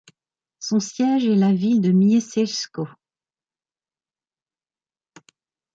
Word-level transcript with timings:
Son 0.57 0.79
siège 0.79 1.25
est 1.27 1.35
la 1.35 1.53
ville 1.53 1.79
de 1.79 1.91
Mieścisko. 1.91 2.87